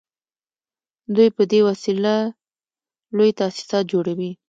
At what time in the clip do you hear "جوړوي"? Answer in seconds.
3.91-4.31